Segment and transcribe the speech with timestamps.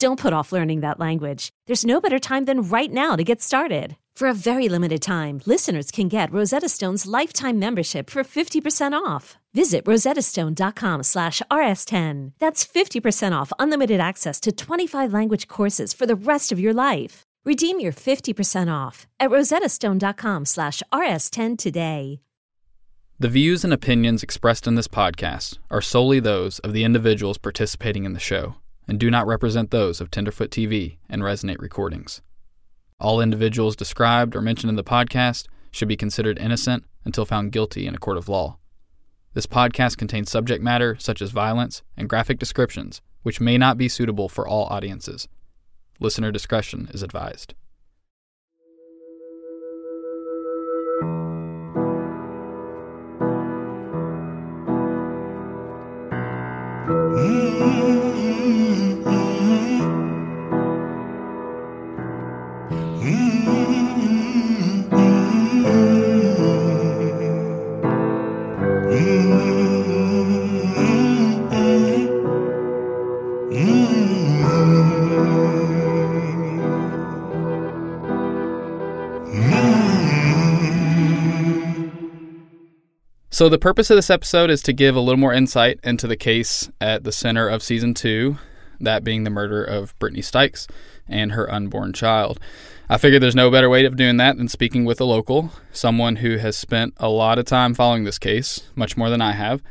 [0.00, 1.50] Don't put off learning that language.
[1.66, 3.96] There's no better time than right now to get started.
[4.14, 9.38] For a very limited time, listeners can get Rosetta Stone's lifetime membership for 50% off.
[9.54, 12.32] Visit rosettastone.com slash rs10.
[12.38, 17.22] That's 50% off unlimited access to 25 language courses for the rest of your life.
[17.44, 22.20] Redeem your 50% off at rosettastone.com slash rs10 today.
[23.18, 28.04] The views and opinions expressed in this podcast are solely those of the individuals participating
[28.04, 28.54] in the show
[28.88, 32.22] and do not represent those of Tenderfoot TV and Resonate Recordings.
[32.98, 37.86] All individuals described or mentioned in the podcast should be considered innocent until found guilty
[37.86, 38.56] in a court of law.
[39.34, 43.88] This podcast contains subject matter such as violence and graphic descriptions, which may not be
[43.88, 45.28] suitable for all audiences.
[46.00, 47.54] Listener discretion is advised.
[83.38, 86.16] So, the purpose of this episode is to give a little more insight into the
[86.16, 88.36] case at the center of season two,
[88.80, 90.68] that being the murder of Brittany Stykes
[91.06, 92.40] and her unborn child.
[92.88, 96.16] I figured there's no better way of doing that than speaking with a local, someone
[96.16, 99.62] who has spent a lot of time following this case, much more than I have.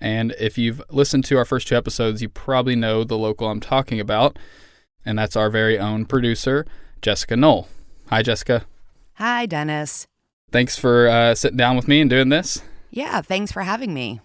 [0.00, 3.60] And if you've listened to our first two episodes, you probably know the local I'm
[3.60, 4.40] talking about,
[5.06, 6.66] and that's our very own producer,
[7.00, 7.68] Jessica Noll.
[8.08, 8.64] Hi, Jessica.
[9.18, 10.08] Hi, Dennis.
[10.50, 12.60] Thanks for uh, sitting down with me and doing this.
[12.94, 14.20] Yeah, thanks for having me.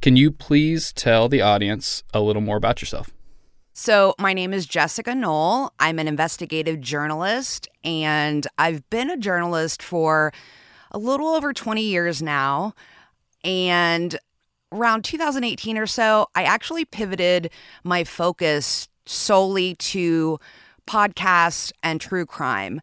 [0.00, 3.10] Can you please tell the audience a little more about yourself?
[3.72, 5.72] So, my name is Jessica Noll.
[5.80, 10.32] I'm an investigative journalist, and I've been a journalist for
[10.92, 12.74] a little over 20 years now.
[13.42, 14.16] And
[14.70, 17.50] around 2018 or so, I actually pivoted
[17.82, 20.38] my focus solely to
[20.86, 22.80] podcasts and true crime.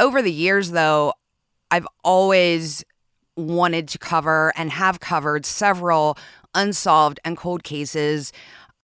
[0.00, 1.12] Over the years, though,
[1.70, 2.84] I've always
[3.36, 6.16] wanted to cover and have covered several
[6.54, 8.32] unsolved and cold cases.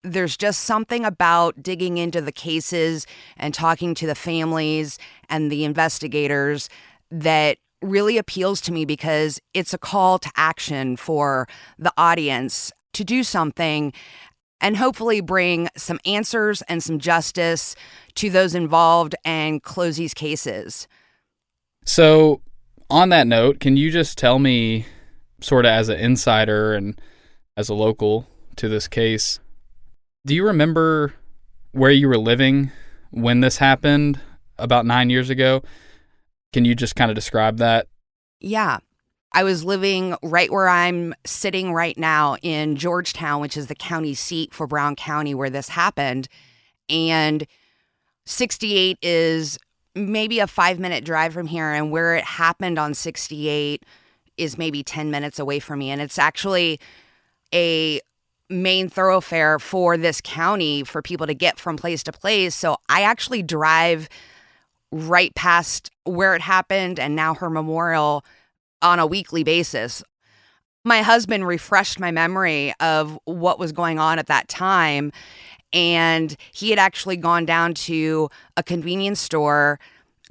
[0.03, 3.07] There's just something about digging into the cases
[3.37, 6.69] and talking to the families and the investigators
[7.11, 11.47] that really appeals to me because it's a call to action for
[11.77, 13.93] the audience to do something
[14.61, 17.75] and hopefully bring some answers and some justice
[18.15, 20.87] to those involved and close these cases.
[21.85, 22.41] So,
[22.89, 24.85] on that note, can you just tell me,
[25.41, 26.99] sort of as an insider and
[27.57, 29.39] as a local to this case,
[30.25, 31.13] do you remember
[31.71, 32.71] where you were living
[33.11, 34.19] when this happened
[34.57, 35.61] about nine years ago?
[36.53, 37.87] Can you just kind of describe that?
[38.39, 38.79] Yeah.
[39.33, 44.13] I was living right where I'm sitting right now in Georgetown, which is the county
[44.13, 46.29] seat for Brown County where this happened.
[46.89, 47.45] And
[48.25, 49.59] 68 is
[49.95, 53.83] maybe a five minute drive from here, and where it happened on 68
[54.37, 55.89] is maybe 10 minutes away from me.
[55.89, 56.79] And it's actually
[57.53, 58.01] a
[58.49, 62.53] main thoroughfare for this county for people to get from place to place.
[62.53, 64.07] So I actually drive
[64.91, 68.23] right past where it happened and now her memorial
[68.81, 70.03] on a weekly basis.
[70.83, 75.11] My husband refreshed my memory of what was going on at that time.
[75.75, 79.79] And he had actually gone down to a convenience store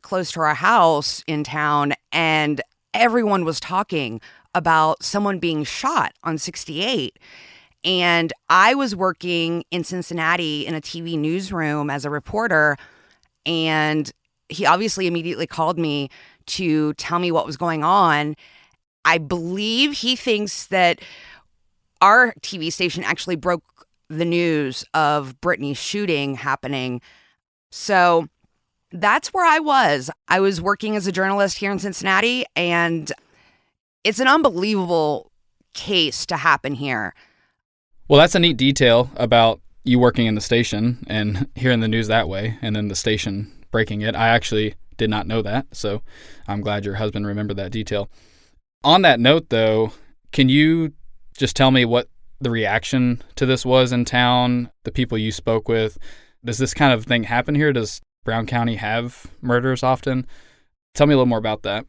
[0.03, 2.61] close to our house in town, and
[2.93, 4.21] everyone was talking
[4.55, 7.19] about someone being shot on 68.
[7.85, 12.77] And I was working in Cincinnati in a TV newsroom as a reporter.
[13.45, 14.11] And
[14.49, 16.09] he obviously immediately called me
[16.47, 18.37] to tell me what was going on.
[19.05, 21.01] I believe he thinks that
[22.01, 23.63] our TV station actually broke
[24.09, 27.01] the news of Brittany's shooting happening.
[27.71, 28.29] So
[28.93, 30.11] that's where I was.
[30.29, 33.11] I was working as a journalist here in Cincinnati, and
[34.05, 35.31] it's an unbelievable
[35.73, 37.15] case to happen here.
[38.09, 42.09] Well, that's a neat detail about you working in the station and hearing the news
[42.09, 44.15] that way, and then the station breaking it.
[44.15, 46.03] I actually did not know that, so
[46.47, 48.09] I'm glad your husband remembered that detail.
[48.85, 49.93] On that note, though,
[50.31, 50.93] can you
[51.37, 52.09] just tell me what
[52.45, 55.99] the reaction to this was in town, the people you spoke with?
[56.45, 57.73] Does this kind of thing happen here?
[57.73, 60.27] Does Brown County have murders often?
[60.95, 61.87] Tell me a little more about that.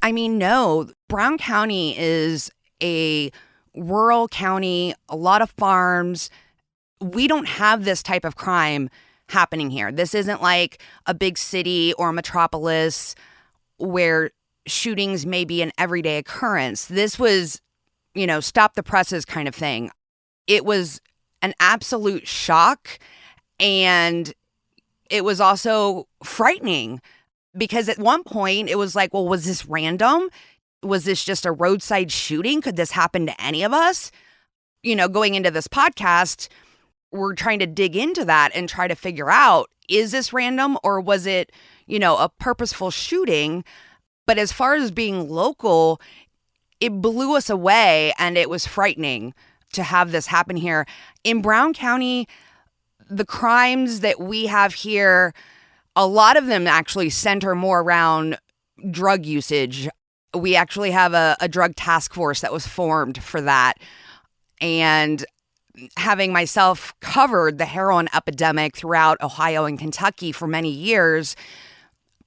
[0.00, 0.90] I mean, no.
[1.08, 2.50] Brown County is
[2.82, 3.30] a
[3.74, 6.30] rural county, a lot of farms.
[7.00, 8.88] We don't have this type of crime
[9.28, 9.92] happening here.
[9.92, 13.14] This isn't like a big city or a metropolis
[13.76, 14.30] where
[14.66, 16.86] shootings may be an everyday occurrence.
[16.86, 17.60] This was,
[18.14, 19.90] you know, stop the presses kind of thing.
[20.46, 21.00] It was
[21.42, 22.98] an absolute shock.
[23.60, 24.32] And
[25.10, 27.00] it was also frightening
[27.56, 30.28] because at one point it was like, well, was this random?
[30.82, 32.60] Was this just a roadside shooting?
[32.60, 34.10] Could this happen to any of us?
[34.82, 36.48] You know, going into this podcast,
[37.10, 41.00] we're trying to dig into that and try to figure out is this random or
[41.00, 41.50] was it,
[41.86, 43.64] you know, a purposeful shooting?
[44.26, 46.00] But as far as being local,
[46.80, 49.34] it blew us away and it was frightening
[49.72, 50.86] to have this happen here.
[51.24, 52.28] In Brown County,
[53.10, 55.34] the crimes that we have here,
[55.96, 58.38] a lot of them actually center more around
[58.90, 59.88] drug usage.
[60.34, 63.74] We actually have a, a drug task force that was formed for that.
[64.60, 65.24] And
[65.96, 71.36] having myself covered the heroin epidemic throughout Ohio and Kentucky for many years,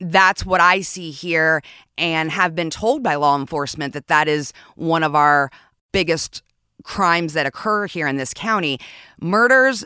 [0.01, 1.61] that's what I see here
[1.97, 5.51] and have been told by law enforcement that that is one of our
[5.91, 6.41] biggest
[6.83, 8.79] crimes that occur here in this county.
[9.21, 9.85] Murders,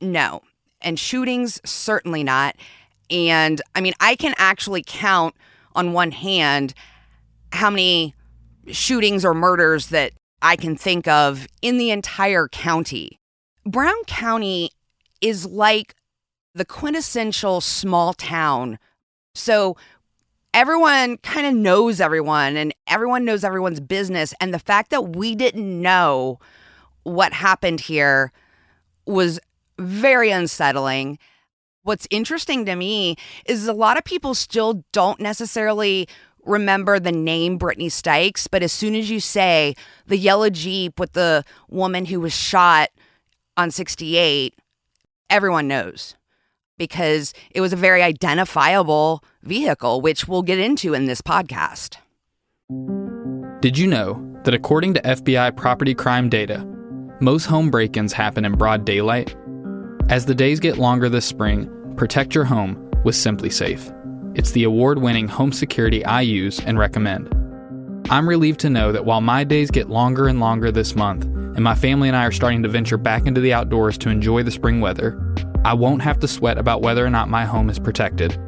[0.00, 0.42] no.
[0.80, 2.56] And shootings, certainly not.
[3.10, 5.34] And I mean, I can actually count
[5.74, 6.72] on one hand
[7.52, 8.14] how many
[8.68, 10.12] shootings or murders that
[10.42, 13.18] I can think of in the entire county.
[13.64, 14.70] Brown County
[15.20, 15.94] is like
[16.54, 18.78] the quintessential small town.
[19.36, 19.76] So
[20.54, 24.32] everyone kind of knows everyone and everyone knows everyone's business.
[24.40, 26.40] And the fact that we didn't know
[27.02, 28.32] what happened here
[29.06, 29.38] was
[29.78, 31.18] very unsettling.
[31.82, 36.08] What's interesting to me is a lot of people still don't necessarily
[36.44, 39.74] remember the name Brittany Stykes, but as soon as you say
[40.06, 42.88] the yellow Jeep with the woman who was shot
[43.56, 44.54] on 68,
[45.28, 46.16] everyone knows
[46.78, 51.96] because it was a very identifiable vehicle, which we'll get into in this podcast.
[53.60, 56.64] Did you know that according to FBI property crime data,
[57.20, 59.34] most home break ins happen in broad daylight?
[60.08, 63.92] As the days get longer this spring, protect your home with SimpliSafe.
[64.36, 67.32] It's the award winning home security I use and recommend.
[68.10, 71.64] I'm relieved to know that while my days get longer and longer this month, and
[71.64, 74.50] my family and I are starting to venture back into the outdoors to enjoy the
[74.50, 75.18] spring weather,
[75.66, 78.38] I won't have to sweat about whether or not my home is protected.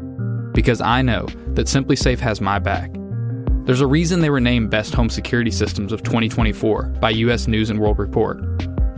[0.53, 2.93] Because I know that SimpliSafe has my back.
[3.65, 7.71] There's a reason they were named Best Home Security Systems of 2024 by US News
[7.71, 8.39] and World Report,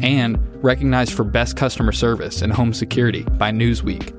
[0.02, 4.14] and recognized for Best Customer Service and Home Security by Newsweek.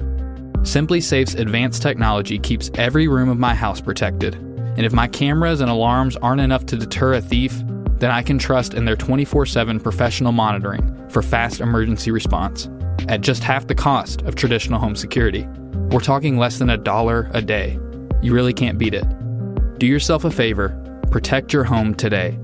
[0.61, 5.69] SimpliSafe's advanced technology keeps every room of my house protected, and if my cameras and
[5.69, 7.53] alarms aren't enough to deter a thief,
[7.99, 12.67] then I can trust in their 24 7 professional monitoring for fast emergency response
[13.07, 15.47] at just half the cost of traditional home security.
[15.91, 17.79] We're talking less than a dollar a day.
[18.21, 19.05] You really can't beat it.
[19.79, 20.69] Do yourself a favor,
[21.11, 22.37] protect your home today.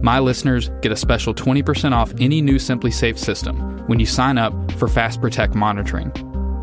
[0.00, 4.52] My listeners get a special 20% off any new SimpliSafe system when you sign up
[4.72, 6.12] for Fast Protect monitoring.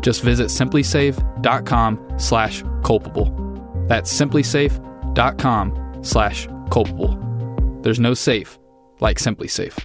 [0.02, 3.84] Just visit simplisafe.com slash culpable.
[3.88, 7.80] That's simplisafe.com slash culpable.
[7.82, 8.58] There's no safe
[9.00, 9.84] like SimpliSafe.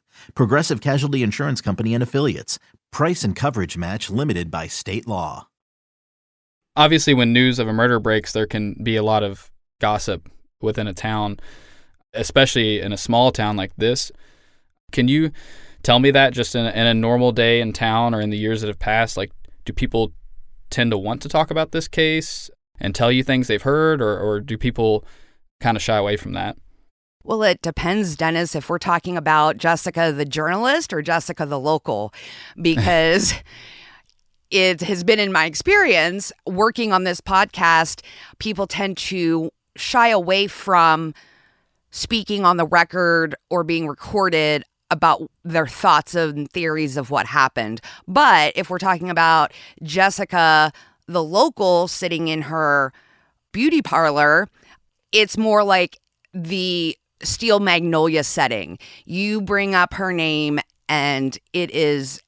[0.35, 2.59] Progressive Casualty Insurance Company and Affiliates.
[2.91, 5.47] Price and coverage match limited by state law.
[6.75, 10.29] Obviously, when news of a murder breaks, there can be a lot of gossip
[10.61, 11.39] within a town,
[12.13, 14.11] especially in a small town like this.
[14.91, 15.31] Can you
[15.83, 18.37] tell me that just in a, in a normal day in town or in the
[18.37, 19.17] years that have passed?
[19.17, 19.31] Like,
[19.65, 20.13] do people
[20.69, 22.49] tend to want to talk about this case
[22.79, 25.05] and tell you things they've heard, or, or do people
[25.59, 26.57] kind of shy away from that?
[27.23, 32.13] Well, it depends, Dennis, if we're talking about Jessica the journalist or Jessica the local,
[32.61, 33.33] because
[34.49, 38.01] it has been in my experience working on this podcast,
[38.39, 41.13] people tend to shy away from
[41.91, 47.79] speaking on the record or being recorded about their thoughts and theories of what happened.
[48.07, 50.73] But if we're talking about Jessica,
[51.07, 52.91] the local, sitting in her
[53.53, 54.49] beauty parlor,
[55.13, 55.97] it's more like
[56.33, 58.77] the Steel Magnolia setting.
[59.05, 60.59] You bring up her name,
[60.89, 62.21] and it is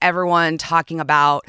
[0.00, 1.44] everyone talking about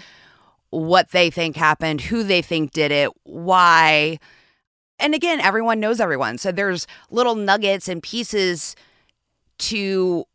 [0.69, 4.19] what they think happened, who they think did it, why.
[4.99, 6.37] And again, everyone knows everyone.
[6.37, 8.75] So there's little nuggets and pieces
[9.59, 10.25] to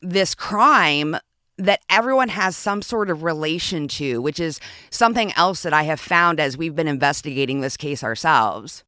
[0.00, 1.16] this crime
[1.56, 4.58] that everyone has some sort of relation to, which is
[4.90, 8.82] something else that I have found as we've been investigating this case ourselves.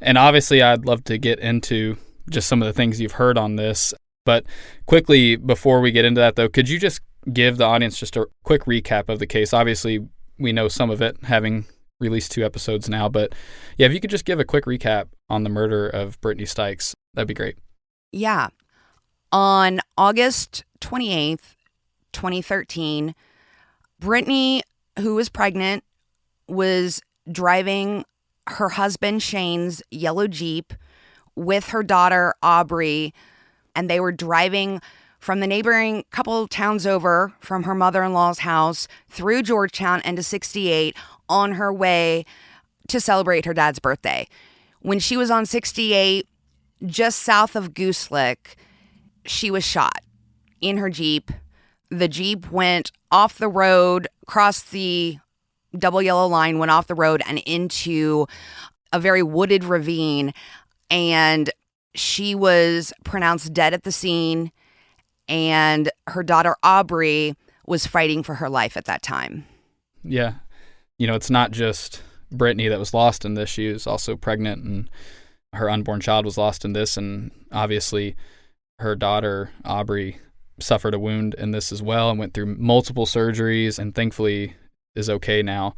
[0.00, 1.96] And obviously, I'd love to get into
[2.28, 3.94] just some of the things you've heard on this.
[4.24, 4.44] But
[4.86, 7.00] quickly, before we get into that, though, could you just
[7.32, 9.52] give the audience just a quick recap of the case?
[9.52, 10.06] Obviously,
[10.38, 11.64] we know some of it, having
[12.00, 13.08] released two episodes now.
[13.08, 13.34] But
[13.76, 16.94] yeah, if you could just give a quick recap on the murder of Brittany Stykes,
[17.14, 17.56] that'd be great.
[18.12, 18.48] Yeah.
[19.32, 21.56] On August 28th,
[22.12, 23.14] 2013,
[24.00, 24.62] Brittany,
[24.98, 25.84] who was pregnant,
[26.48, 28.04] was driving
[28.48, 30.72] her husband Shane's yellow Jeep
[31.38, 33.14] with her daughter Aubrey,
[33.74, 34.80] and they were driving
[35.18, 40.16] from the neighboring couple towns over from her mother in law's house through Georgetown and
[40.16, 40.96] to 68
[41.28, 42.24] on her way
[42.88, 44.26] to celebrate her dad's birthday.
[44.80, 46.26] When she was on 68,
[46.86, 48.56] just south of Goose Lick,
[49.26, 50.00] she was shot
[50.60, 51.30] in her Jeep.
[51.90, 55.18] The Jeep went off the road, crossed the
[55.76, 58.26] double yellow line, went off the road and into
[58.92, 60.32] a very wooded ravine.
[60.90, 61.50] And
[61.94, 64.52] she was pronounced dead at the scene.
[65.28, 67.34] And her daughter, Aubrey,
[67.66, 69.44] was fighting for her life at that time.
[70.02, 70.34] Yeah.
[70.98, 73.50] You know, it's not just Brittany that was lost in this.
[73.50, 74.90] She was also pregnant, and
[75.52, 76.96] her unborn child was lost in this.
[76.96, 78.16] And obviously,
[78.78, 80.18] her daughter, Aubrey,
[80.60, 84.54] suffered a wound in this as well and went through multiple surgeries and thankfully
[84.94, 85.74] is okay now.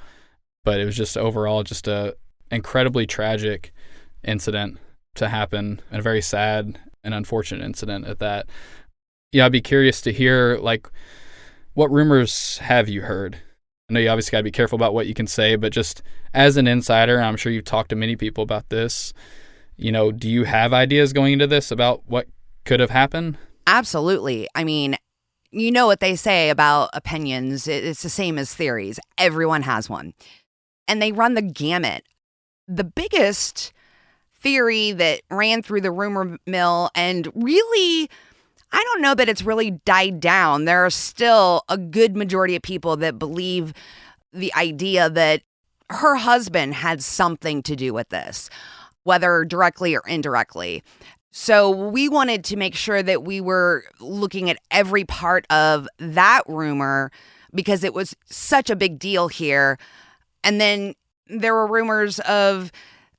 [0.65, 2.17] But it was just overall just a
[2.51, 3.73] incredibly tragic
[4.25, 4.79] incident
[5.17, 8.47] to happen and a very sad and unfortunate incident at that.
[9.33, 10.89] Yeah, I'd be curious to hear like
[11.75, 13.37] what rumors have you heard?
[13.89, 16.03] I know you obviously got to be careful about what you can say, but just
[16.35, 19.13] as an insider, I'm sure you've talked to many people about this.
[19.77, 22.27] You know, do you have ideas going into this about what
[22.65, 23.39] could have happened?
[23.67, 24.49] Absolutely.
[24.55, 24.97] I mean,
[25.51, 27.67] you know what they say about opinions.
[27.67, 29.01] It's the same as theories.
[29.19, 30.15] Everyone has one.
[30.87, 32.05] And they run the gamut.
[32.69, 33.73] The biggest
[34.41, 38.11] theory that ran through the rumor mill and really
[38.73, 40.65] I don't know that it's really died down.
[40.65, 43.75] There are still a good majority of people that believe
[44.33, 45.43] the idea that
[45.91, 48.49] her husband had something to do with this,
[49.03, 50.85] whether directly or indirectly.
[51.33, 56.43] So we wanted to make sure that we were looking at every part of that
[56.47, 57.11] rumor
[57.53, 59.79] because it was such a big deal here.
[60.45, 60.95] And then
[61.27, 62.71] there were rumors of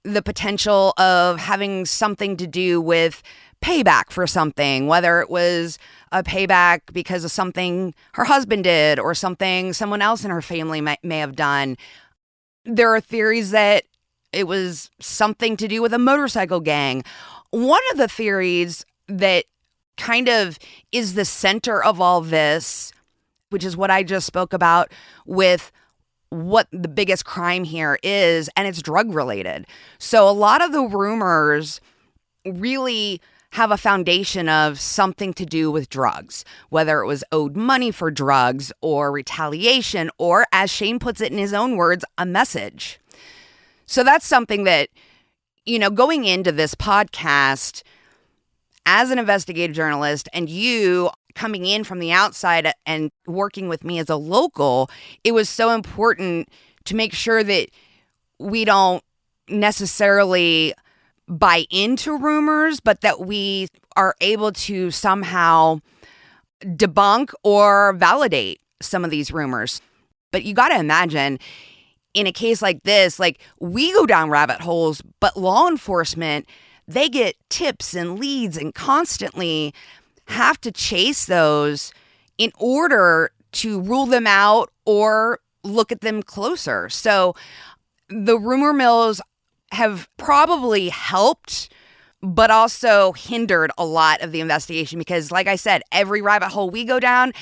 [0.03, 3.21] the potential of having something to do with
[3.61, 5.77] payback for something, whether it was
[6.11, 10.81] a payback because of something her husband did or something someone else in her family
[10.81, 11.77] may, may have done.
[12.65, 13.83] There are theories that
[14.33, 17.03] it was something to do with a motorcycle gang
[17.51, 19.45] one of the theories that
[19.97, 20.57] kind of
[20.91, 22.91] is the center of all this,
[23.49, 24.91] which is what I just spoke about
[25.25, 25.71] with
[26.31, 29.67] what the biggest crime here is, and it's drug related.
[29.99, 31.79] So a lot of the rumors
[32.45, 33.21] really
[33.51, 38.09] have a foundation of something to do with drugs, whether it was owed money for
[38.09, 42.99] drugs or retaliation, or as Shane puts it in his own words, a message.
[43.85, 44.89] So that's something that
[45.65, 47.83] you know, going into this podcast
[48.85, 53.99] as an investigative journalist and you coming in from the outside and working with me
[53.99, 54.89] as a local,
[55.23, 56.49] it was so important
[56.85, 57.69] to make sure that
[58.39, 59.03] we don't
[59.47, 60.73] necessarily
[61.27, 65.79] buy into rumors, but that we are able to somehow
[66.63, 69.81] debunk or validate some of these rumors.
[70.31, 71.39] But you got to imagine
[72.13, 76.45] in a case like this, like we go down rabbit holes, but law enforcement,
[76.87, 79.73] they get tips and leads and constantly
[80.25, 81.93] have to chase those
[82.37, 86.89] in order to rule them out or look at them closer.
[86.89, 87.35] So
[88.09, 89.21] the rumor mills
[89.71, 91.69] have probably helped
[92.21, 96.69] but also hindered a lot of the investigation because, like I said, every rabbit hole
[96.69, 97.33] we go down,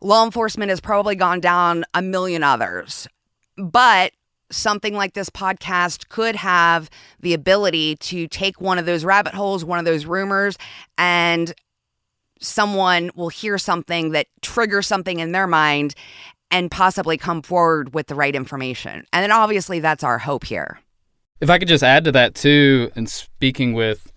[0.00, 3.06] law enforcement has probably gone down a million others.
[3.58, 4.12] But
[4.50, 6.88] something like this podcast could have
[7.20, 10.56] the ability to take one of those rabbit holes, one of those rumors,
[10.96, 11.54] and
[12.42, 15.94] someone will hear something that triggers something in their mind
[16.50, 19.06] and possibly come forward with the right information.
[19.12, 20.80] And then obviously that's our hope here.
[21.40, 24.12] If I could just add to that too, and speaking with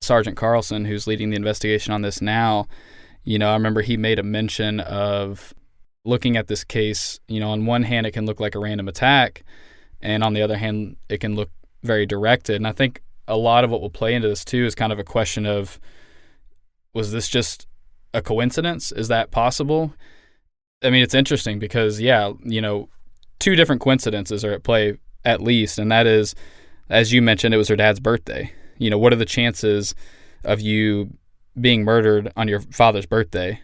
[0.00, 2.66] Sergeant Carlson, who's leading the investigation on this now,
[3.24, 5.54] you know, I remember he made a mention of
[6.04, 8.88] looking at this case, you know, on one hand, it can look like a random
[8.88, 9.44] attack,
[10.00, 11.50] and on the other hand, it can look
[11.82, 12.56] very directed.
[12.56, 14.98] And I think a lot of what will play into this too is kind of
[14.98, 15.80] a question of
[16.94, 17.66] was this just
[18.14, 18.92] a coincidence?
[18.92, 19.94] Is that possible?
[20.82, 22.88] I mean, it's interesting because, yeah, you know,
[23.38, 26.34] two different coincidences are at play at least, and that is,
[26.90, 28.52] as you mentioned, it was her dad's birthday.
[28.78, 29.94] You know, what are the chances
[30.44, 31.16] of you
[31.60, 33.60] being murdered on your father's birthday?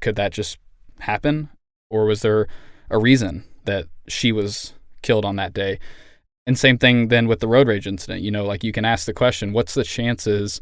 [0.00, 0.58] Could that just
[1.00, 1.48] happen?
[1.90, 2.46] or was there
[2.88, 4.72] a reason that she was
[5.02, 5.78] killed on that day?
[6.46, 8.22] And same thing then with the road rage incident.
[8.22, 10.60] You know, like you can ask the question, what's the chances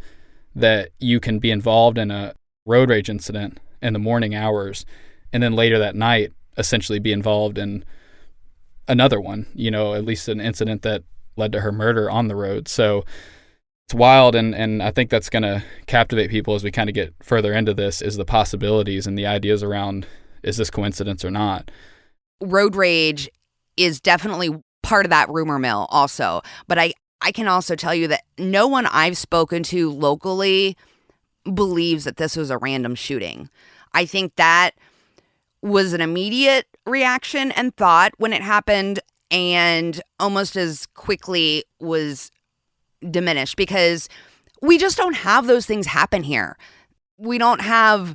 [0.61, 2.35] that you can be involved in a
[2.67, 4.85] road rage incident in the morning hours
[5.33, 7.85] and then later that night essentially be involved in
[8.89, 11.05] another one, you know, at least an incident that
[11.37, 12.67] led to her murder on the road.
[12.69, 13.05] So
[13.87, 17.15] it's wild and, and I think that's gonna captivate people as we kind of get
[17.23, 20.07] further into this is the possibilities and the ideas around
[20.43, 21.71] is this coincidence or not?
[22.41, 23.29] Road rage
[23.77, 24.51] is definitely
[24.83, 26.43] part of that rumor mill also.
[26.67, 30.77] But I, I can also tell you that no one I've spoken to locally
[31.53, 33.49] believes that this was a random shooting.
[33.93, 34.73] I think that
[35.63, 42.31] was an immediate reaction and thought when it happened and almost as quickly was
[43.11, 44.09] diminished because
[44.63, 46.57] we just don't have those things happen here.
[47.17, 48.15] We don't have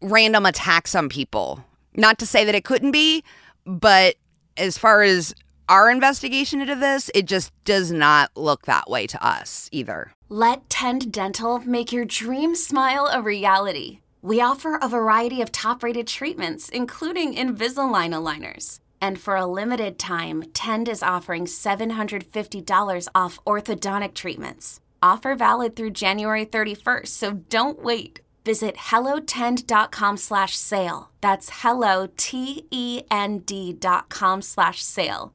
[0.00, 1.64] random attacks on people.
[1.94, 3.24] Not to say that it couldn't be,
[3.64, 4.16] but
[4.56, 5.34] as far as
[5.68, 10.12] our investigation into this, it just does not look that way to us either.
[10.28, 14.00] Let Tend Dental make your dream smile a reality.
[14.22, 18.78] We offer a variety of top rated treatments, including Invisalign aligners.
[19.00, 24.80] And for a limited time, Tend is offering $750 off orthodontic treatments.
[25.02, 28.20] Offer valid through January 31st, so don't wait.
[28.44, 31.10] Visit hellotend.com slash sale.
[31.20, 35.34] That's hello, T-E-N-D dot com slash sale.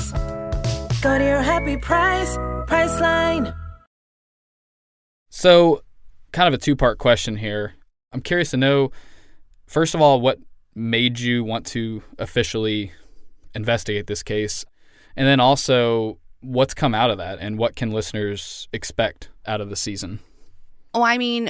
[1.01, 2.37] Go to your happy price,
[2.67, 3.55] Priceline.
[5.31, 5.81] So,
[6.31, 7.73] kind of a two part question here.
[8.13, 8.91] I'm curious to know,
[9.65, 10.37] first of all, what
[10.75, 12.91] made you want to officially
[13.55, 14.63] investigate this case?
[15.15, 19.71] And then also, what's come out of that and what can listeners expect out of
[19.71, 20.19] the season?
[20.93, 21.49] Oh, I mean,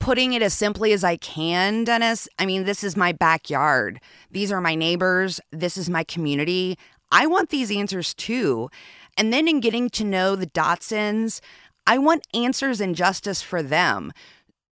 [0.00, 4.00] putting it as simply as I can, Dennis, I mean, this is my backyard.
[4.30, 5.40] These are my neighbors.
[5.50, 6.76] This is my community.
[7.12, 8.70] I want these answers too.
[9.16, 11.40] And then in getting to know the Dotsons,
[11.86, 14.12] I want answers and justice for them.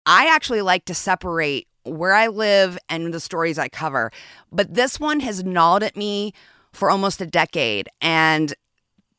[0.04, 4.10] I actually like to separate where I live and the stories I cover,
[4.52, 6.32] but this one has gnawed at me
[6.72, 7.88] for almost a decade.
[8.00, 8.54] And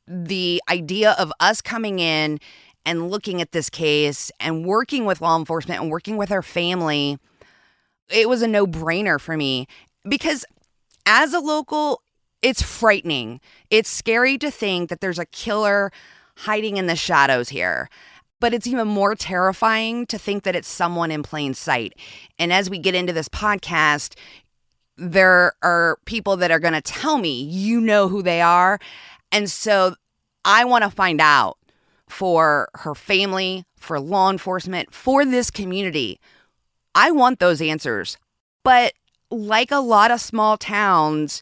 [0.06, 2.40] the idea of us coming in
[2.86, 7.18] and looking at this case and working with law enforcement and working with our family,
[8.10, 9.68] it was a no brainer for me
[10.08, 10.46] because
[11.06, 12.02] as a local,
[12.42, 13.40] it's frightening.
[13.70, 15.92] It's scary to think that there's a killer
[16.38, 17.90] hiding in the shadows here.
[18.40, 21.94] But it's even more terrifying to think that it's someone in plain sight.
[22.38, 24.16] And as we get into this podcast,
[24.96, 28.80] there are people that are going to tell me, you know who they are.
[29.32, 29.96] And so
[30.46, 31.58] I want to find out
[32.08, 36.20] for her family, for law enforcement, for this community.
[36.94, 38.18] I want those answers.
[38.64, 38.94] But
[39.30, 41.42] like a lot of small towns,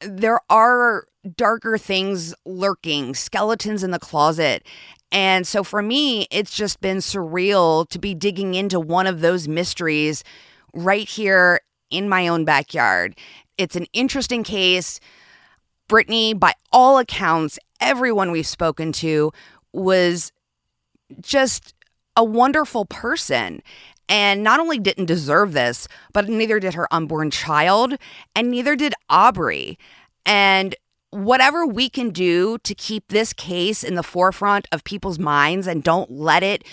[0.00, 1.06] there are
[1.36, 4.64] darker things lurking, skeletons in the closet.
[5.10, 9.48] And so for me, it's just been surreal to be digging into one of those
[9.48, 10.22] mysteries
[10.74, 13.16] right here in my own backyard.
[13.56, 15.00] It's an interesting case.
[15.88, 19.32] Brittany, by all accounts, everyone we've spoken to
[19.72, 20.32] was
[21.22, 21.74] just
[22.14, 23.62] a wonderful person
[24.08, 27.94] and not only didn't deserve this, but neither did her unborn child,
[28.34, 29.78] and neither did Aubrey.
[30.24, 30.74] And
[31.10, 35.82] whatever we can do to keep this case in the forefront of people's minds and
[35.82, 36.64] don't let it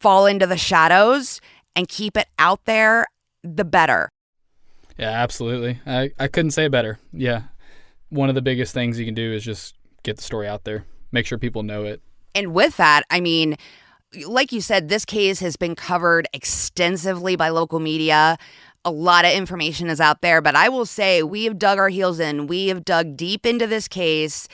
[0.00, 1.40] fall into the shadows
[1.76, 3.06] and keep it out there,
[3.42, 4.08] the better.
[4.98, 5.80] Yeah, absolutely.
[5.86, 6.98] I, I couldn't say better.
[7.12, 7.42] Yeah.
[8.08, 10.84] One of the biggest things you can do is just get the story out there,
[11.12, 12.02] make sure people know it.
[12.34, 13.56] And with that, I mean,
[14.26, 18.36] like you said, this case has been covered extensively by local media.
[18.84, 21.88] A lot of information is out there, but I will say we have dug our
[21.88, 22.46] heels in.
[22.46, 24.48] We have dug deep into this case.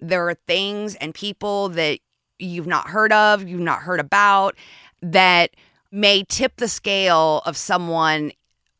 [0.00, 1.98] There are things and people that
[2.38, 4.56] you've not heard of, you've not heard about,
[5.00, 5.50] that
[5.90, 8.32] may tip the scale of someone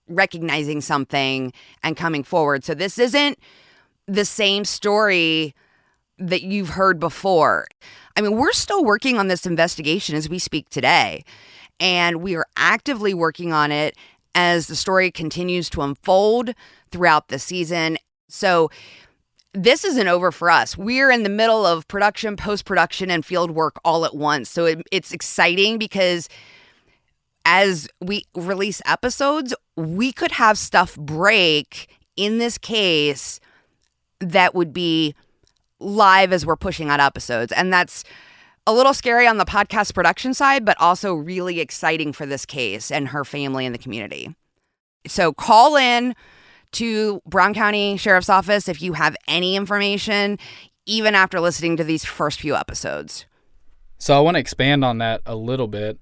[0.08, 2.64] recognizing something and coming forward.
[2.64, 3.38] So this isn't
[4.06, 5.54] the same story
[6.18, 7.66] that you've heard before.
[8.16, 11.24] I mean, we're still working on this investigation as we speak today,
[11.80, 13.96] and we are actively working on it
[14.34, 16.54] as the story continues to unfold
[16.90, 17.98] throughout the season.
[18.28, 18.70] So,
[19.54, 20.78] this isn't over for us.
[20.78, 24.48] We're in the middle of production, post production, and field work all at once.
[24.48, 26.28] So, it, it's exciting because
[27.44, 33.40] as we release episodes, we could have stuff break in this case
[34.20, 35.14] that would be
[35.82, 37.52] live as we're pushing out episodes.
[37.52, 38.04] And that's
[38.66, 42.90] a little scary on the podcast production side, but also really exciting for this case
[42.90, 44.34] and her family and the community.
[45.06, 46.14] So call in
[46.72, 50.38] to Brown County Sheriff's Office if you have any information,
[50.86, 53.26] even after listening to these first few episodes.
[53.98, 55.98] So I want to expand on that a little bit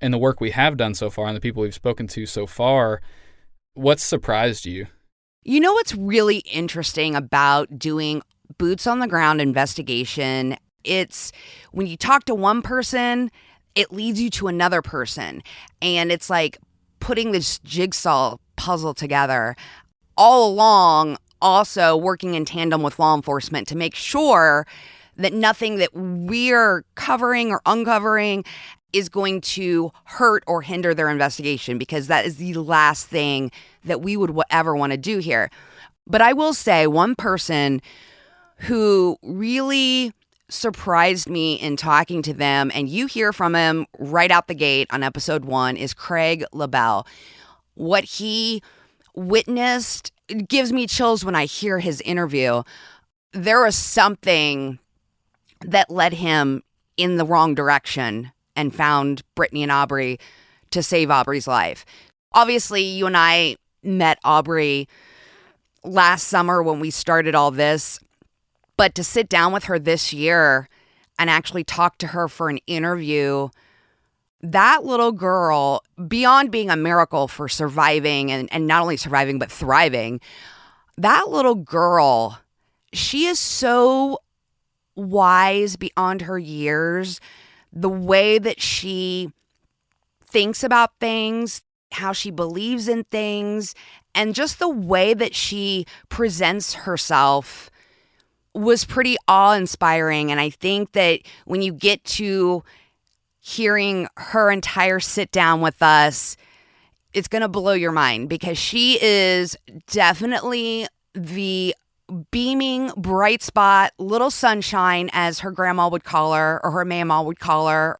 [0.00, 2.46] and the work we have done so far and the people we've spoken to so
[2.46, 3.00] far.
[3.74, 4.86] What's surprised you?
[5.42, 8.22] You know what's really interesting about doing
[8.58, 10.56] boots on the ground investigation.
[10.84, 11.32] It's
[11.72, 13.30] when you talk to one person,
[13.74, 15.42] it leads you to another person.
[15.80, 16.58] And it's like
[17.00, 19.56] putting this jigsaw puzzle together
[20.16, 24.66] all along, also working in tandem with law enforcement to make sure
[25.16, 28.44] that nothing that we're covering or uncovering
[28.92, 33.50] is going to hurt or hinder their investigation because that is the last thing
[33.84, 35.50] that we would ever want to do here.
[36.06, 37.80] But I will say, one person
[38.60, 40.12] who really
[40.48, 44.88] surprised me in talking to them, and you hear from him right out the gate
[44.90, 47.06] on episode one, is Craig LaBelle.
[47.74, 48.62] What he
[49.14, 50.12] witnessed
[50.48, 52.62] gives me chills when I hear his interview.
[53.32, 54.78] There was something
[55.60, 56.62] that led him
[56.96, 60.18] in the wrong direction and found Brittany and Aubrey
[60.70, 61.84] to save Aubrey's life.
[62.32, 64.88] Obviously, you and I met Aubrey
[65.82, 67.98] last summer when we started all this.
[68.80, 70.66] But to sit down with her this year
[71.18, 73.50] and actually talk to her for an interview,
[74.40, 79.52] that little girl, beyond being a miracle for surviving and, and not only surviving, but
[79.52, 80.18] thriving,
[80.96, 82.38] that little girl,
[82.94, 84.18] she is so
[84.96, 87.20] wise beyond her years.
[87.74, 89.30] The way that she
[90.24, 91.60] thinks about things,
[91.92, 93.74] how she believes in things,
[94.14, 97.69] and just the way that she presents herself
[98.54, 100.30] was pretty awe inspiring.
[100.30, 102.62] And I think that when you get to
[103.40, 106.36] hearing her entire sit down with us,
[107.12, 111.74] it's going to blow your mind because she is definitely the
[112.30, 117.38] beaming bright spot, little sunshine, as her grandma would call her or her mama would
[117.38, 117.98] call her.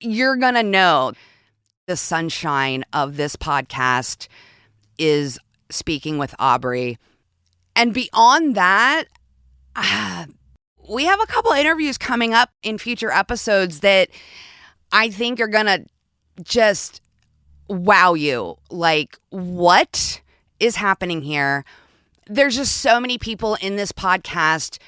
[0.00, 1.12] You're going to know
[1.86, 4.28] the sunshine of this podcast
[4.98, 5.38] is
[5.70, 6.98] speaking with Aubrey.
[7.76, 9.04] And beyond that,
[9.76, 10.26] uh,
[10.88, 14.10] we have a couple interviews coming up in future episodes that
[14.92, 15.84] I think are going to
[16.42, 17.00] just
[17.68, 18.56] wow you.
[18.70, 20.20] Like, what
[20.60, 21.64] is happening here?
[22.26, 24.78] There's just so many people in this podcast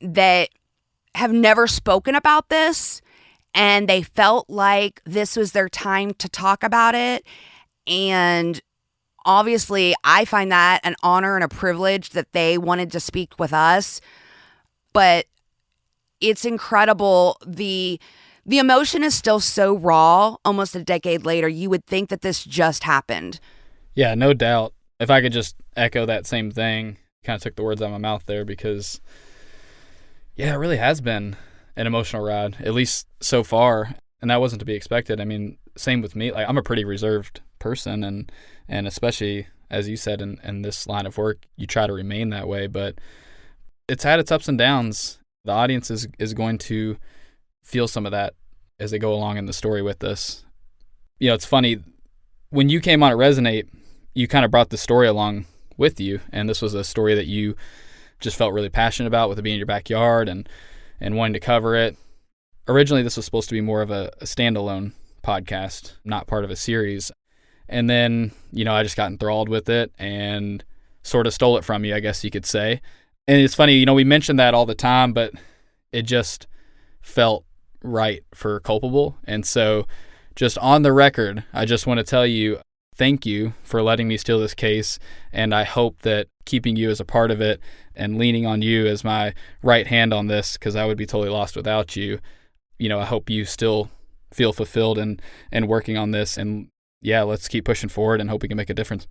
[0.00, 0.50] that
[1.14, 3.02] have never spoken about this
[3.54, 7.24] and they felt like this was their time to talk about it.
[7.86, 8.60] And
[9.24, 13.52] obviously, I find that an honor and a privilege that they wanted to speak with
[13.52, 14.00] us.
[14.92, 15.26] But
[16.20, 18.00] it's incredible the
[18.46, 21.48] the emotion is still so raw almost a decade later.
[21.48, 23.38] You would think that this just happened.
[23.94, 24.72] Yeah, no doubt.
[24.98, 27.92] If I could just echo that same thing, kind of took the words out of
[27.92, 29.00] my mouth there because,
[30.36, 31.36] yeah, it really has been
[31.76, 33.94] an emotional ride, at least so far.
[34.20, 35.20] And that wasn't to be expected.
[35.20, 36.32] I mean, same with me.
[36.32, 38.30] Like, I'm a pretty reserved person, and,
[38.70, 42.30] and especially, as you said, in, in this line of work, you try to remain
[42.30, 42.68] that way.
[42.68, 42.94] But
[43.88, 45.18] it's had its ups and downs.
[45.44, 46.96] The audience is, is going to
[47.62, 48.34] feel some of that
[48.78, 50.44] as they go along in the story with us.
[51.18, 51.80] You know, it's funny
[52.50, 53.68] when you came on at Resonate,
[54.14, 57.26] you kind of brought the story along with you, and this was a story that
[57.26, 57.56] you
[58.20, 60.48] just felt really passionate about with it being in your backyard and
[61.00, 61.96] and wanting to cover it.
[62.68, 64.92] Originally, this was supposed to be more of a, a standalone
[65.24, 67.10] podcast, not part of a series.
[67.70, 70.62] And then, you know, I just got enthralled with it and
[71.02, 72.82] sort of stole it from you, I guess you could say.
[73.26, 75.32] And it's funny, you know, we mention that all the time, but
[75.92, 76.46] it just
[77.00, 77.44] felt
[77.82, 79.16] right for culpable.
[79.24, 79.86] And so,
[80.36, 82.60] just on the record, I just want to tell you
[82.96, 84.98] thank you for letting me steal this case.
[85.32, 87.60] And I hope that keeping you as a part of it
[87.94, 91.30] and leaning on you as my right hand on this, because I would be totally
[91.30, 92.20] lost without you.
[92.78, 93.90] You know, I hope you still
[94.32, 95.20] feel fulfilled and
[95.52, 96.36] and working on this.
[96.36, 96.68] And
[97.00, 99.06] yeah, let's keep pushing forward and hope we can make a difference.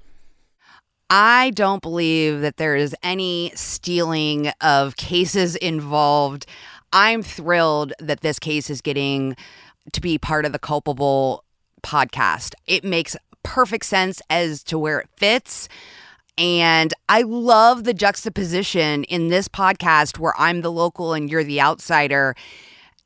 [1.10, 6.45] I don't believe that there is any stealing of cases involved.
[6.93, 9.36] I'm thrilled that this case is getting
[9.91, 11.43] to be part of the culpable
[11.82, 12.54] podcast.
[12.67, 15.67] It makes perfect sense as to where it fits.
[16.38, 21.62] And I love the juxtaposition in this podcast where I'm the local and you're the
[21.62, 22.36] outsider.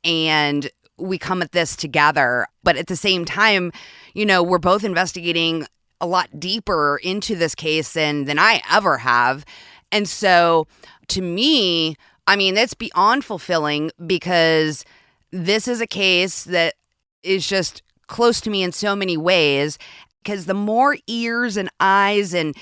[0.04, 2.46] And we come at this together.
[2.62, 3.72] But at the same time,
[4.14, 5.66] you know, we're both investigating
[6.00, 9.44] a lot deeper into this case than, than I ever have.
[9.90, 10.66] And so
[11.08, 14.84] to me, I mean, that's beyond fulfilling because
[15.30, 16.74] this is a case that
[17.22, 19.78] is just close to me in so many ways.
[20.22, 22.56] Because the more ears and eyes and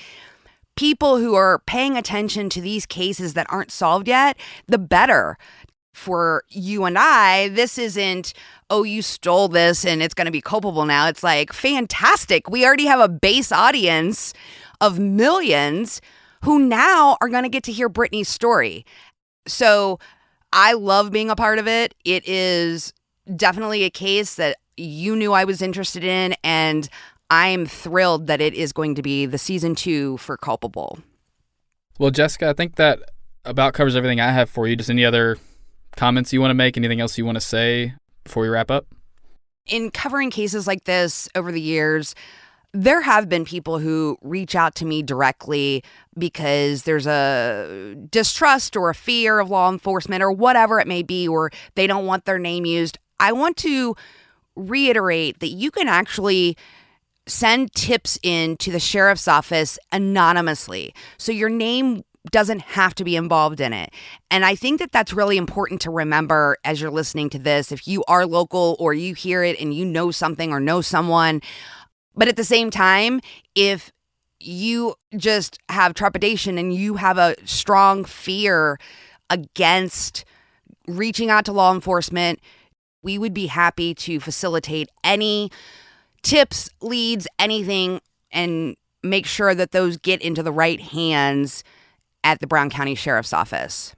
[0.75, 5.37] people who are paying attention to these cases that aren't solved yet, the better.
[5.93, 8.33] For you and I, this isn't,
[8.69, 11.07] oh, you stole this and it's going to be culpable now.
[11.07, 12.49] It's like, fantastic.
[12.49, 14.33] We already have a base audience
[14.81, 16.01] of millions
[16.43, 18.85] who now are going to get to hear Brittany's story.
[19.47, 19.99] So
[20.51, 21.93] I love being a part of it.
[22.03, 22.91] It is
[23.35, 26.89] definitely a case that you knew I was interested in, and
[27.29, 30.99] I'm thrilled that it is going to be the season two for Culpable.
[31.99, 32.99] Well, Jessica, I think that
[33.45, 34.75] about covers everything I have for you.
[34.75, 35.37] Just any other
[35.95, 36.77] comments you want to make?
[36.77, 38.85] Anything else you want to say before we wrap up?
[39.65, 42.15] In covering cases like this over the years,
[42.73, 45.83] there have been people who reach out to me directly
[46.17, 51.27] because there's a distrust or a fear of law enforcement or whatever it may be,
[51.27, 52.97] or they don't want their name used.
[53.19, 53.95] I want to
[54.55, 56.57] reiterate that you can actually
[57.25, 60.93] send tips in to the sheriff's office anonymously.
[61.17, 63.91] So your name doesn't have to be involved in it.
[64.31, 67.71] And I think that that's really important to remember as you're listening to this.
[67.71, 71.41] If you are local or you hear it and you know something or know someone,
[72.15, 73.19] but at the same time,
[73.55, 73.91] if
[74.39, 78.77] you just have trepidation and you have a strong fear
[79.29, 80.25] against
[80.87, 82.39] reaching out to law enforcement,
[83.01, 85.51] we would be happy to facilitate any
[86.21, 87.99] tips, leads, anything,
[88.31, 91.63] and make sure that those get into the right hands
[92.23, 93.95] at the Brown County Sheriff's Office.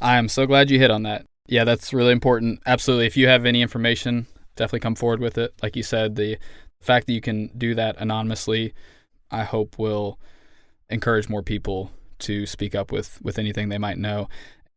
[0.00, 1.26] I am so glad you hit on that.
[1.46, 2.60] Yeah, that's really important.
[2.66, 3.06] Absolutely.
[3.06, 5.52] If you have any information, definitely come forward with it.
[5.62, 6.38] Like you said, the
[6.80, 8.72] fact that you can do that anonymously,
[9.30, 10.18] I hope will
[10.88, 14.28] encourage more people to speak up with with anything they might know.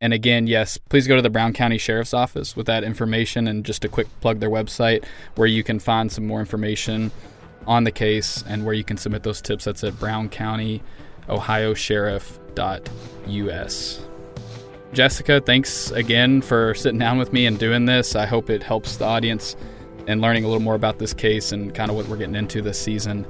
[0.01, 3.63] And again, yes, please go to the Brown County Sheriff's Office with that information and
[3.63, 7.11] just a quick plug their website where you can find some more information
[7.65, 9.63] on the case and where you can submit those tips.
[9.63, 10.83] That's at Brown County,
[11.29, 12.39] Ohio Sheriff.us.
[14.93, 18.15] Jessica, thanks again for sitting down with me and doing this.
[18.15, 19.55] I hope it helps the audience
[20.07, 22.61] and learning a little more about this case and kind of what we're getting into
[22.61, 23.25] this season.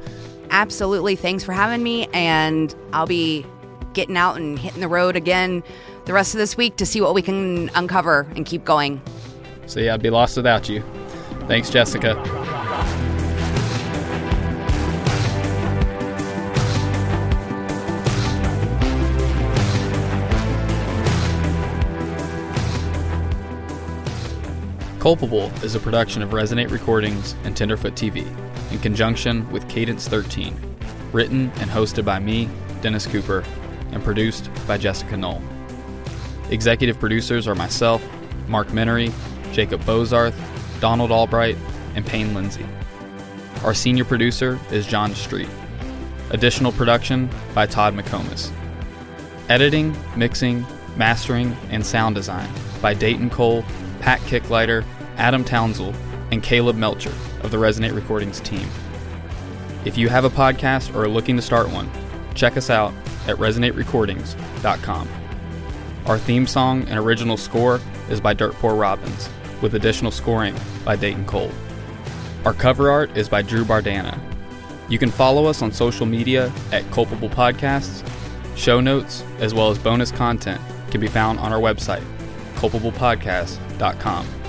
[0.50, 1.16] Absolutely.
[1.16, 2.08] Thanks for having me.
[2.14, 3.46] And I'll be
[3.94, 5.64] getting out and hitting the road again
[6.06, 9.02] the rest of this week to see what we can uncover and keep going.
[9.66, 10.84] So, yeah, I'd be lost without you.
[11.48, 12.22] Thanks, Jessica.
[25.04, 28.26] Culpable is a production of Resonate Recordings and Tenderfoot TV
[28.72, 30.58] in conjunction with Cadence 13.
[31.12, 32.48] Written and hosted by me,
[32.82, 33.44] Dennis Cooper,
[33.92, 35.42] and produced by Jessica Noll.
[36.52, 38.02] Executive producers are myself,
[38.48, 39.12] Mark Minery,
[39.52, 40.40] Jacob Bozarth,
[40.80, 41.58] Donald Albright,
[41.96, 42.66] and Payne Lindsey.
[43.66, 45.50] Our senior producer is John Street.
[46.30, 48.54] Additional production by Todd McComas.
[49.50, 52.50] Editing, mixing, mastering, and sound design
[52.82, 53.66] by Dayton Cole,
[54.00, 54.84] Pat Kicklighter,
[55.18, 55.94] Adam Townsell,
[56.32, 58.68] and Caleb Melcher of the Resonate Recordings team.
[59.86, 61.90] If you have a podcast or are looking to start one,
[62.36, 62.94] check us out
[63.28, 65.10] at resonaterecordings.com.
[66.06, 69.30] Our theme song and original score is by Dirt Poor Robins,
[69.62, 71.52] with additional scoring by Dayton Cole.
[72.46, 74.20] Our cover art is by Drew Bardana.
[74.90, 78.08] You can follow us on social media at Culpable Podcasts.
[78.58, 82.04] Show notes, as well as bonus content, can be found on our website,
[82.56, 84.43] culpablepodcast.com.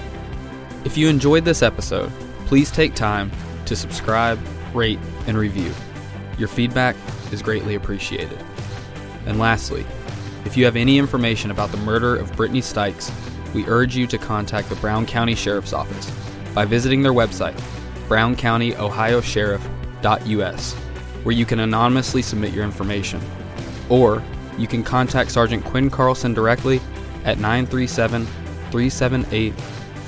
[0.85, 2.13] If you enjoyed this episode,
[2.45, 3.31] please take time
[3.65, 4.39] to subscribe,
[4.75, 5.73] rate, and review.
[6.37, 6.95] Your feedback
[7.33, 8.39] is greatly appreciated.
[9.25, 9.87] And lastly,
[10.45, 13.11] if you have any information about the murder of Brittany Stykes,
[13.55, 16.13] we urge you to contact the Brown County Sheriff's Office
[16.55, 17.59] by visiting their website,
[18.09, 23.23] browncountyohiosheriff.us, where you can anonymously submit your information.
[23.89, 24.23] Or
[24.59, 26.83] you can contact Sergeant Quinn Carlson directly
[27.25, 29.55] at 937 378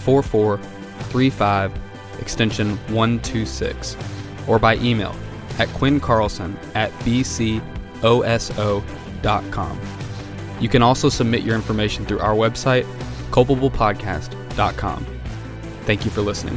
[0.06, 1.72] 4435,
[2.20, 3.96] extension 126,
[4.46, 5.16] or by email
[5.58, 7.60] at quinncarlson at bcoso.com.
[10.60, 12.84] You can also submit your information through our website,
[13.30, 15.06] culpablepodcast.com.
[15.82, 16.56] Thank you for listening.